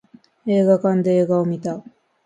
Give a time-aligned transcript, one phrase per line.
[0.47, 1.83] 映画館で映画を見た